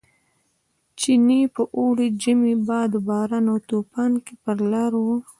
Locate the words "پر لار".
4.43-4.93